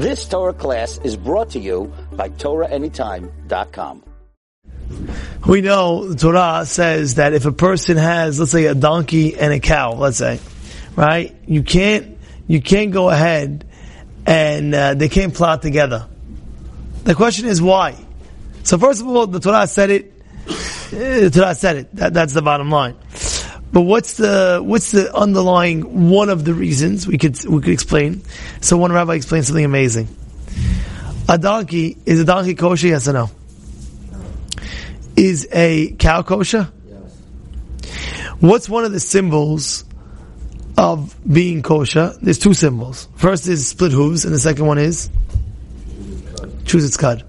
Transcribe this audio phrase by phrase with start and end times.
[0.00, 4.04] This Torah class is brought to you by TorahAnytime.com.
[5.48, 9.58] We know Torah says that if a person has, let's say, a donkey and a
[9.58, 10.38] cow, let's say,
[10.94, 11.34] right?
[11.46, 12.16] You can't,
[12.46, 13.66] you can't go ahead
[14.24, 16.06] and uh, they can't plow together.
[17.02, 17.96] The question is why?
[18.62, 20.12] So first of all, the Torah said it.
[20.46, 20.50] uh,
[20.92, 21.96] The Torah said it.
[21.96, 22.94] That, that's the bottom line.
[23.72, 28.22] But what's the what's the underlying one of the reasons we could we could explain?
[28.60, 30.08] So one rabbi explained something amazing.
[31.28, 32.88] A donkey is a donkey kosher?
[32.88, 33.30] Yes or no?
[35.16, 36.70] Is a cow kosher?
[36.88, 37.92] Yes.
[38.40, 39.84] What's one of the symbols
[40.78, 42.14] of being kosher?
[42.22, 43.08] There's two symbols.
[43.16, 45.10] First is split hooves, and the second one is
[46.64, 47.24] chews its cud.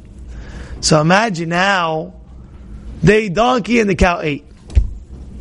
[0.81, 2.13] So imagine now,
[3.01, 4.45] the donkey and the cow ate.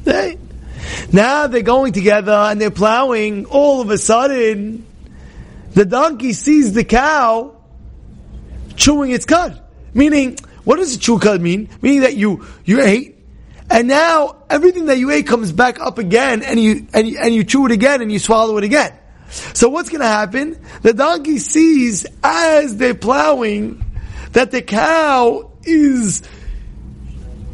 [0.04, 0.37] They,
[1.12, 3.46] now they're going together and they're plowing.
[3.46, 4.86] All of a sudden,
[5.72, 7.56] the donkey sees the cow
[8.76, 9.62] chewing its cud.
[9.94, 11.70] Meaning, what does a chew cud mean?
[11.80, 13.16] Meaning that you you ate,
[13.70, 17.34] and now everything that you ate comes back up again, and you and you, and
[17.34, 18.92] you chew it again, and you swallow it again.
[19.30, 20.58] So what's going to happen?
[20.82, 23.84] The donkey sees as they're plowing
[24.32, 26.22] that the cow is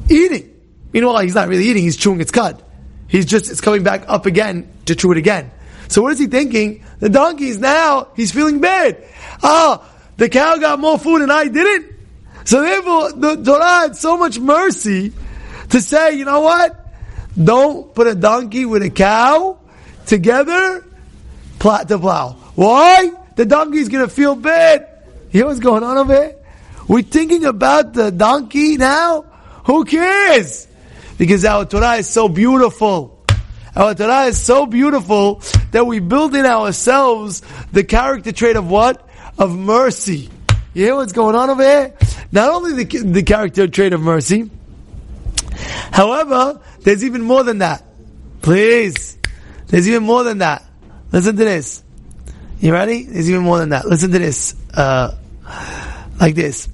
[0.09, 0.51] eating.
[0.93, 2.64] Meanwhile, he's not really eating; he's chewing its cud.
[3.09, 5.51] He's just it's coming back up again to chew it again.
[5.89, 6.85] So what is he thinking?
[7.01, 9.05] The donkey's now he's feeling bad.
[9.43, 11.93] Ah, the cow got more food and I didn't.
[12.45, 15.13] So therefore, the Torah had so much mercy
[15.71, 16.81] to say, you know what?
[17.43, 19.59] Don't put a donkey with a cow
[20.07, 20.85] together
[21.59, 22.33] plow, to plow.
[22.55, 23.11] Why?
[23.37, 24.89] The donkey's gonna feel bad.
[25.33, 26.37] You what's going on over here?
[26.87, 29.25] We're thinking about the donkey now?
[29.65, 30.69] Who cares?
[31.19, 33.25] Because our Torah is so beautiful.
[33.77, 39.09] Our Torah is so beautiful that we build in ourselves the character trait of what?
[39.39, 40.31] Of mercy.
[40.75, 41.95] You hear what's going on over here?
[42.33, 44.51] Not only the, the character trait of mercy,
[45.93, 47.85] however, there's even more than that.
[48.43, 49.19] Please.
[49.69, 50.65] There's even more than that.
[51.13, 51.83] Listen to this.
[52.61, 53.05] You ready?
[53.05, 53.87] There's even more than that.
[53.87, 54.55] Listen to this.
[54.73, 55.17] Uh,
[56.21, 56.69] like this.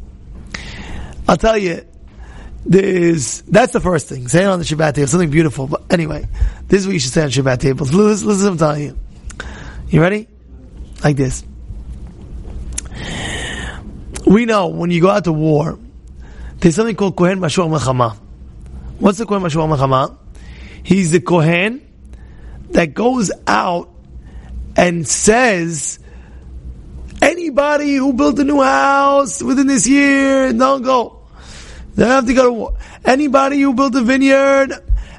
[1.29, 1.85] I'll tell you,
[2.65, 4.29] there's, that's the first thing.
[4.29, 5.67] Say it on the Shabbat table, something beautiful.
[5.67, 6.27] But anyway,
[6.69, 7.93] this is what you should say on Shabbat tables.
[7.93, 8.99] Listen, listen to what I'm telling you.
[9.89, 10.29] You ready?
[11.03, 11.45] Like this.
[14.27, 15.79] We know when you go out to war,
[16.59, 18.17] there's something called Kohen Mashua Mechama.
[18.99, 20.17] What's the Kohen Mashua Mechama?
[20.83, 21.81] He's the Kohen
[22.71, 23.91] that goes out
[24.77, 25.99] and says,
[27.21, 31.20] anybody who built a new house within this year, don't go.
[31.95, 32.77] They don't have to go to war.
[33.05, 34.73] Anybody who built a vineyard,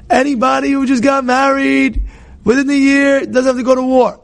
[0.08, 2.02] anybody who just got married
[2.44, 4.20] within the year doesn't have to go to war.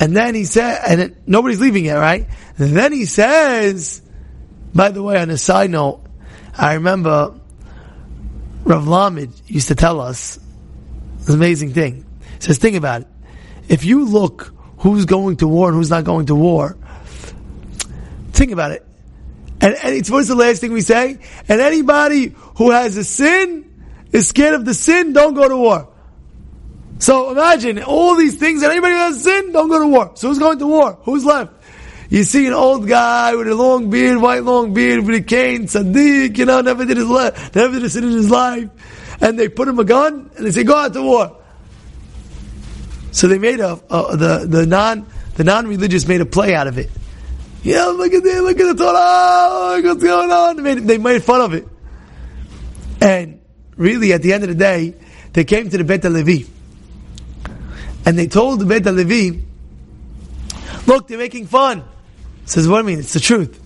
[0.00, 2.26] And then he said, and it, nobody's leaving yet, right?
[2.58, 4.02] And then he says,
[4.74, 6.02] by the way, on a side note,
[6.56, 7.38] I remember
[8.64, 10.38] Rav Lamed used to tell us
[11.18, 12.04] this amazing thing.
[12.36, 13.08] He says, think about it.
[13.68, 16.76] If you look who's going to war and who's not going to war,
[18.32, 18.86] think about it.
[19.62, 21.18] And, and it's what's the last thing we say?
[21.48, 23.72] And anybody who has a sin
[24.10, 25.88] is scared of the sin, don't go to war.
[26.98, 30.12] So imagine all these things, and anybody who has a sin, don't go to war.
[30.14, 30.98] So who's going to war?
[31.02, 31.52] Who's left?
[32.10, 35.66] You see an old guy with a long beard, white long beard, with a cane,
[35.66, 38.68] tzaddik, you know, never did his never did a sin in his life,
[39.20, 41.38] and they put him a gun and they say, "Go out to war."
[43.12, 45.06] So they made a, a the the non
[45.36, 46.90] the non religious made a play out of it.
[47.62, 50.56] Yeah, look at this, look at the Torah, look what's going on.
[50.56, 51.66] They made, they made fun of it,
[53.00, 53.40] and
[53.76, 54.94] really, at the end of the day,
[55.32, 56.48] they came to the Beit HaLevi,
[58.04, 59.42] and they told the Beit HaLevi,
[60.86, 61.84] "Look, they're making fun."
[62.44, 62.98] Says, what do I mean?
[62.98, 63.60] It's the truth.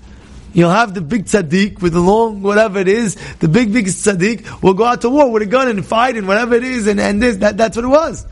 [0.53, 4.63] You'll have the big tzaddik with the long, whatever it is, the big, big tzaddik
[4.63, 6.99] will go out to war with a gun and fight and whatever it is and,
[7.01, 8.27] and this, that, that's what it was.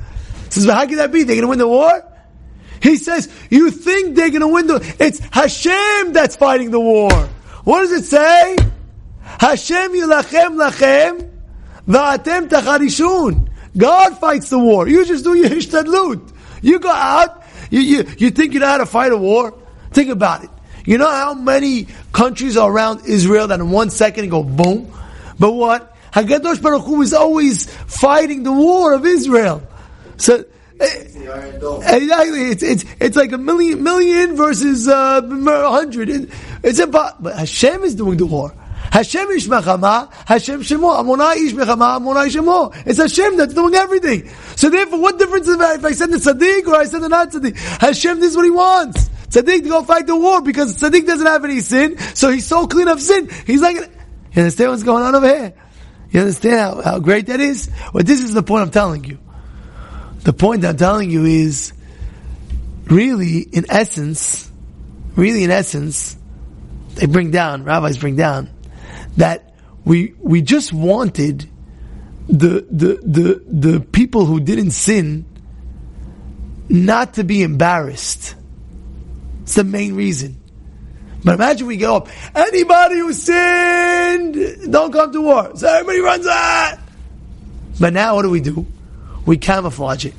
[0.49, 1.25] Says, but how can that be?
[1.25, 2.03] They're going to win the war?
[2.83, 7.11] He says, you think they're to win the, it's Hashem that's fighting the war.
[7.65, 8.57] What does it say?
[9.23, 11.31] Hashem yilachem lachem
[11.89, 13.49] va'atem tacharishun.
[13.77, 14.87] God fights the war.
[14.89, 16.33] You just do your hishtadlut.
[16.63, 19.59] You go out, you, you, you think you know how to fight a war?
[19.91, 20.51] Think about it.
[20.85, 24.93] You know how many countries are around Israel that in one second go boom?
[25.39, 25.97] But what?
[26.13, 29.63] Hakadosh Baruch Hu is always fighting the war of Israel.
[30.17, 30.45] So
[30.81, 36.09] exactly, it's it's it's like a million million versus uh, a hundred.
[36.09, 36.31] It,
[36.63, 38.55] it's about but Hashem is doing the war.
[38.91, 42.87] Hashem ish mechama, Hashem shemo, Adonai ish mechama, Adonai shemo.
[42.87, 44.29] It's Hashem that's doing everything.
[44.57, 47.09] So therefore, what difference is I, if I send the tzaddik or I send the
[47.09, 47.57] not tzaddik?
[47.57, 49.09] Hashem, this is what He wants.
[49.29, 52.67] tzaddik to go fight the war because tzaddik doesn't have any sin, so he's so
[52.67, 53.29] clean of sin.
[53.47, 53.87] He's like, you
[54.37, 55.55] understand what's going on over here?
[56.11, 57.71] You understand how, how great that is?
[57.93, 59.19] Well, this is the point I'm telling you.
[60.25, 61.73] The point I'm telling you is,
[62.87, 64.51] really, in essence,
[65.17, 66.17] really in essence,
[66.95, 68.49] they bring down, rabbis bring down,
[69.19, 69.55] that
[69.85, 71.49] we, we just wanted
[72.27, 75.27] the, the, the, the people who didn't sin
[76.71, 78.35] not to be embarrassed.
[79.43, 80.41] It's the main reason.
[81.23, 85.53] But imagine we go up, anybody who sinned, don't come to war.
[85.55, 86.79] So everybody runs out.
[87.79, 88.67] But now what do we do?
[89.27, 90.15] We camouflage it.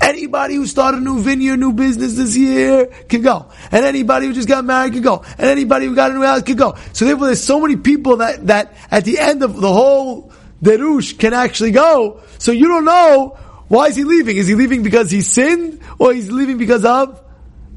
[0.00, 3.46] Anybody who started a new vineyard, new business this year can go.
[3.72, 5.24] And anybody who just got married can go.
[5.38, 6.76] And anybody who got a new house can go.
[6.92, 10.32] So therefore there's so many people that, that at the end of the whole
[10.62, 12.20] Derush can actually go.
[12.38, 14.36] So you don't know why is he leaving?
[14.36, 15.80] Is he leaving because he sinned?
[15.98, 17.22] Or he's leaving because of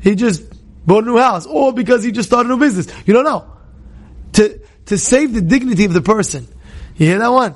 [0.01, 0.43] he just
[0.85, 1.45] bought a new house?
[1.45, 2.87] Or because he just started a new business?
[3.05, 3.51] You don't know.
[4.33, 6.47] To, to save the dignity of the person.
[6.95, 7.55] You hear that one?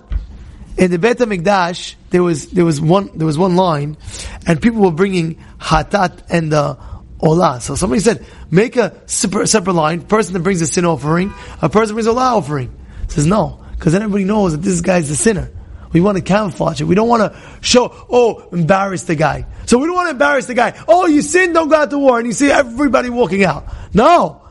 [0.78, 3.98] In the Beit HaMikdash, there was, there was one, there was one line,
[4.46, 6.78] and people were bringing hatat and the
[7.20, 7.60] olah.
[7.60, 11.70] So somebody said, make a separate, separate line, person that brings a sin offering, a
[11.70, 12.72] person brings a olah offering.
[13.08, 15.50] Says no, because then everybody knows that this guy's the sinner.
[15.92, 16.84] We want to camouflage it.
[16.84, 19.48] We don't want to show, oh, embarrass the guy.
[19.66, 20.80] So we don't want to embarrass the guy.
[20.88, 22.20] Oh, you sin, don't go out to war.
[22.20, 23.66] And you see everybody walking out.
[23.92, 24.43] No.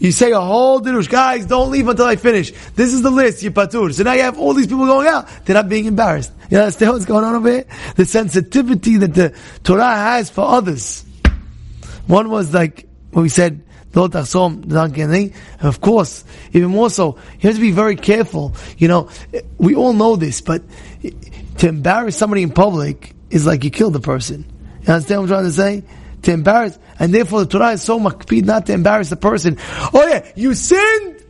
[0.00, 2.52] You say a whole dirush, guys, don't leave until I finish.
[2.74, 3.92] This is the list, you patur.
[3.92, 5.28] So now you have all these people going out.
[5.44, 6.32] They're not being embarrassed.
[6.50, 7.66] You understand what's going on over here?
[7.96, 11.04] The sensitivity that the Torah has for others.
[12.06, 13.62] One was like, what we said,
[13.92, 14.14] and
[15.62, 18.54] of course, even more so, you have to be very careful.
[18.78, 19.10] You know,
[19.58, 20.62] we all know this, but
[21.58, 24.46] to embarrass somebody in public is like you kill the person.
[24.82, 25.82] You understand what I'm trying to say?
[26.22, 29.56] To embarrass, and therefore the Torah is so makpid not to embarrass the person.
[29.94, 31.24] Oh yeah, you sinned,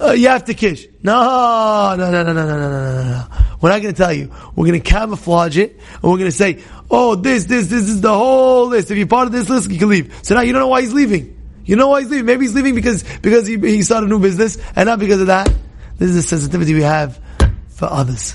[0.00, 0.86] uh, you have to kish.
[1.02, 3.24] No, no, no, no, no, no, no, no, no.
[3.60, 4.32] We're not going to tell you.
[4.56, 8.00] We're going to camouflage it, and we're going to say, oh, this, this, this is
[8.00, 8.90] the whole list.
[8.90, 10.14] If you're part of this list, you can leave.
[10.22, 11.38] So now you don't know why he's leaving.
[11.64, 12.26] You know why he's leaving?
[12.26, 15.28] Maybe he's leaving because, because he, he started a new business and not because of
[15.28, 15.46] that.
[15.98, 17.20] This is the sensitivity we have
[17.68, 18.34] for others.